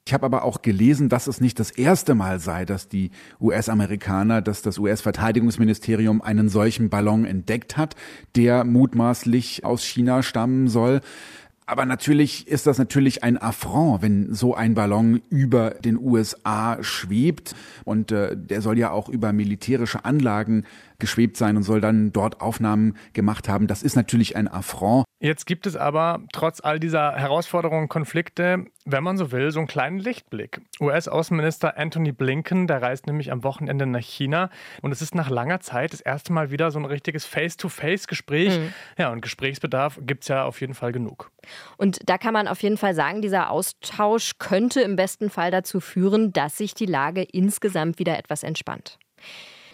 Ich 0.08 0.14
habe 0.14 0.28
aber 0.28 0.44
auch 0.44 0.62
gelesen, 0.62 1.10
dass 1.10 1.26
es 1.26 1.42
nicht 1.42 1.60
das 1.60 1.72
erste 1.72 2.14
Mal 2.14 2.40
sei, 2.40 2.64
dass 2.64 2.88
die 2.88 3.10
US-Amerikaner, 3.42 4.44
dass 4.44 4.62
das 4.62 4.78
US-Verteidigungsministerium 4.78 6.22
einen 6.22 6.48
solchen 6.48 6.92
Ballon 6.92 7.26
entdeckt 7.26 7.76
hat, 7.76 7.96
der 8.36 8.66
mutmaßlich 8.66 9.66
aus 9.66 9.84
China 9.84 10.22
stammen 10.22 10.68
soll. 10.68 11.02
Aber 11.66 11.88
natürlich 11.88 12.48
ist 12.48 12.68
das 12.68 12.78
natürlich 12.78 13.24
ein 13.24 13.40
Affront, 13.40 14.04
wenn 14.04 14.32
so 14.32 14.54
ein 14.54 14.76
Ballon 14.76 15.24
über 15.30 15.72
den 15.72 15.98
USA 15.98 16.78
schwebt. 16.82 17.56
Und 17.84 18.12
äh, 18.12 18.38
der 18.38 18.62
soll 18.62 18.78
ja 18.78 18.92
auch 18.92 19.10
über 19.10 19.34
militärische 19.34 20.06
Anlagen 20.06 20.66
geschwebt 21.00 21.38
sein 21.38 21.58
und 21.58 21.64
soll 21.64 21.82
dann 21.82 22.12
dort 22.12 22.42
Aufnahmen 22.42 22.96
gemacht 23.14 23.50
haben. 23.50 23.68
Das 23.68 23.84
ist 23.84 23.96
natürlich 23.96 24.36
ein 24.36 24.48
Affront. 24.48 25.06
Jetzt 25.20 25.46
gibt 25.46 25.66
es 25.66 25.76
aber 25.76 26.22
trotz 26.34 26.60
all 26.62 26.80
dieser 26.80 27.14
Herausforderungen, 27.14 27.88
Konflikte, 27.88 28.66
wenn 28.86 29.04
man 29.04 29.18
so 29.18 29.32
will, 29.32 29.50
so 29.52 29.60
einen 29.60 29.68
kleinen 29.68 29.98
Lichtblick. 29.98 30.62
US-Außenminister 30.80 31.78
Anthony 31.78 32.12
Blinken, 32.12 32.68
der 32.68 32.82
reist 32.82 33.08
nämlich 33.08 33.32
am 33.32 33.44
Wochenende 33.44 33.86
nach 33.86 34.02
China 34.02 34.50
und 34.82 34.92
es 34.92 35.02
ist 35.02 35.16
nach 35.16 35.30
langer 35.30 35.62
Zeit 35.62 35.94
das 35.94 36.02
erste 36.02 36.34
Mal 36.34 36.52
wieder 36.52 36.70
so 36.70 36.80
ein 36.80 36.86
richtiges 36.86 37.26
Face-to-Face-Gespräch. 37.26 38.60
Mhm. 38.60 38.74
Ja, 38.98 39.12
und 39.12 39.22
Gesprächsbedarf 39.22 40.00
gibt 40.02 40.24
es 40.24 40.28
ja 40.28 40.44
auf 40.44 40.62
jeden 40.62 40.74
Fall 40.74 40.92
genug. 40.92 41.32
Und 41.78 42.00
da 42.08 42.18
kann 42.18 42.34
man 42.34 42.48
auf 42.48 42.62
jeden 42.62 42.78
Fall 42.78 42.94
sagen, 42.94 43.22
dieser 43.22 43.50
Austausch 43.50 44.34
könnte 44.38 44.82
im 44.82 44.96
besten 44.96 45.30
Fall 45.30 45.50
dazu 45.50 45.80
führen, 45.80 46.34
dass 46.34 46.58
sich 46.58 46.74
die 46.76 46.86
Lage 46.86 47.24
insgesamt 47.24 48.00
wieder 48.00 48.20
etwas 48.20 48.44
entspannt. 48.44 49.00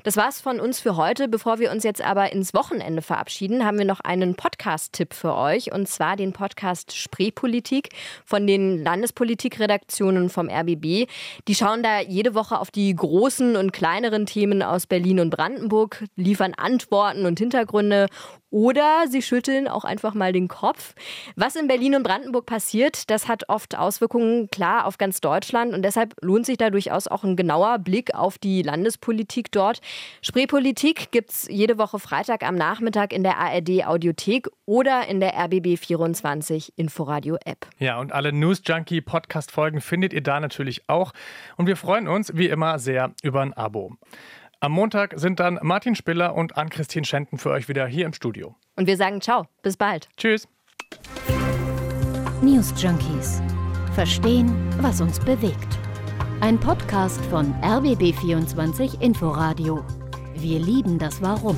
Das 0.04 0.18
war's 0.18 0.42
von 0.42 0.60
uns 0.60 0.80
für 0.80 0.96
heute. 0.96 1.28
Bevor 1.28 1.60
wir 1.60 1.72
uns 1.72 1.84
jetzt 1.84 2.04
aber 2.04 2.32
ins 2.32 2.56
Wochenende 2.56 3.04
verabschieden, 3.04 3.64
haben 3.64 3.78
wir 3.78 3.86
noch 3.86 4.00
einen 4.00 4.34
Podcast-Tipp 4.34 5.14
für 5.14 5.36
euch 5.36 5.72
und 5.72 5.88
zwar 5.88 6.16
den 6.16 6.34
Podcast 6.34 6.96
Spreepolitik 6.96 7.90
von 8.26 8.48
den 8.48 8.84
Landespolitikredaktionen 8.84 10.30
vom 10.30 10.50
RBB. 10.50 11.08
Die 11.48 11.56
schauen 11.56 11.84
da 11.84 12.00
jede 12.00 12.34
Woche 12.34 12.60
auf 12.60 12.72
die 12.72 12.96
großen 12.96 13.56
und 13.56 13.74
kleineren 13.74 14.26
Themen 14.26 14.64
aus 14.64 14.88
Berlin 14.88 15.20
und 15.20 15.30
Brandenburg, 15.30 16.04
liefern 16.16 16.56
Antworten 16.56 17.28
und 17.28 17.38
Hintergründe 17.38 18.08
oder 18.52 19.06
sie 19.10 19.22
schütteln 19.22 19.68
auch 19.68 19.86
einfach 19.86 20.14
mal 20.14 20.34
den 20.34 20.48
Kopf. 20.48 20.94
Was 21.36 21.56
in 21.56 21.68
Berlin 21.68 21.96
und 21.96 22.04
Brandenburg 22.04 22.46
passiert, 22.46 23.10
das 23.10 23.28
hat 23.28 23.50
oft 23.50 23.78
Auswirkungen 23.78 24.50
klar 24.52 24.86
auf 24.86 24.98
ganz 24.98 25.22
Deutschland 25.22 25.74
und 25.74 25.82
deshalb 25.84 26.14
lohnt 26.22 26.46
sich 26.46 26.58
da 26.58 26.70
durchaus 26.70 27.08
auch 27.08 27.24
ein 27.24 27.36
genauer 27.36 27.80
Blick 27.80 28.14
auf 28.14 28.38
die 28.38 28.62
Landespolitik 28.62 29.52
dort. 29.52 29.82
Spreepolitik 30.22 31.12
gibt 31.12 31.32
es 31.32 31.48
jede 31.50 31.78
Woche 31.78 31.98
Freitag 31.98 32.44
am 32.44 32.56
Nachmittag 32.56 33.14
in 33.14 33.24
der 33.24 33.38
ARD 33.38 33.86
Audiothek 33.86 34.50
oder 34.66 35.08
in 35.08 35.20
der 35.20 35.34
RBB 35.34 35.78
24 35.78 36.74
Inforadio 36.76 37.38
App. 37.46 37.68
Ja, 37.80 38.00
und 38.00 38.12
alle 38.12 38.34
News 38.34 38.62
Junkie 38.66 39.02
Podcast 39.02 39.52
Folgen 39.52 39.80
findet 39.80 40.12
ihr 40.14 40.22
da 40.22 40.40
natürlich 40.40 40.90
auch 40.90 41.14
und 41.56 41.68
wir 41.68 41.78
freuen 41.78 42.08
uns 42.08 42.36
wie 42.36 42.48
immer 42.48 42.80
sehr 42.80 43.14
über 43.24 43.42
ein 43.42 43.54
Abo. 43.54 43.94
Am 44.64 44.74
Montag 44.74 45.16
sind 45.16 45.40
dann 45.40 45.58
Martin 45.64 45.96
Spiller 45.96 46.36
und 46.36 46.56
Ann-Christine 46.56 47.04
Schenten 47.04 47.40
für 47.40 47.50
euch 47.50 47.68
wieder 47.68 47.88
hier 47.88 48.06
im 48.06 48.14
Studio. 48.14 48.56
Und 48.76 48.86
wir 48.86 48.96
sagen 48.96 49.20
ciao, 49.20 49.48
bis 49.64 49.76
bald. 49.76 50.08
Tschüss. 50.18 50.48
News 52.44 52.72
Junkies. 52.78 53.42
Verstehen, 53.96 54.54
was 54.80 55.02
uns 55.02 55.20
bewegt. 55.20 55.80
Ein 56.42 56.60
Podcast 56.60 57.20
von 57.26 57.56
RBB24 57.64 59.02
Inforadio. 59.02 59.84
Wir 60.36 60.60
lieben 60.60 61.00
das 61.00 61.24
Warum. 61.24 61.58